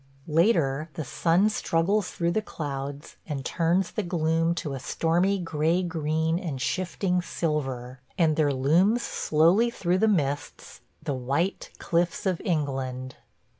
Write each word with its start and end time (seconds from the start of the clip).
Later 0.27 0.89
the 0.95 1.03
sun 1.05 1.47
struggles 1.49 2.09
through 2.09 2.31
the 2.31 2.41
clouds 2.41 3.17
and 3.27 3.45
turns 3.45 3.91
the 3.91 4.01
gloom 4.01 4.55
to 4.55 4.73
a 4.73 4.79
stormy 4.79 5.37
gray 5.37 5.83
green 5.83 6.39
and 6.39 6.59
shifting 6.59 7.21
silver– 7.21 7.99
and 8.17 8.35
there 8.35 8.51
looms 8.51 9.03
slowly 9.03 9.69
through 9.69 9.99
the 9.99 10.07
mists 10.07 10.81
the 11.03 11.13
white 11.13 11.69
cliffs 11.77 12.25
of 12.25 12.41
England! 12.43 13.17